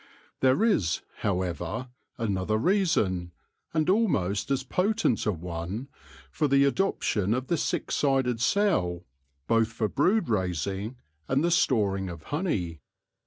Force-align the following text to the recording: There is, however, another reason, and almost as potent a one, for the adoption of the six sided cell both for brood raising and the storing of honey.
There 0.39 0.63
is, 0.63 1.03
however, 1.17 1.89
another 2.17 2.57
reason, 2.57 3.33
and 3.71 3.87
almost 3.87 4.49
as 4.49 4.63
potent 4.63 5.27
a 5.27 5.31
one, 5.31 5.89
for 6.31 6.47
the 6.47 6.63
adoption 6.65 7.35
of 7.35 7.49
the 7.49 7.55
six 7.57 7.93
sided 7.97 8.41
cell 8.41 9.05
both 9.45 9.71
for 9.71 9.87
brood 9.87 10.27
raising 10.27 10.95
and 11.27 11.43
the 11.43 11.51
storing 11.51 12.09
of 12.09 12.23
honey. 12.23 12.81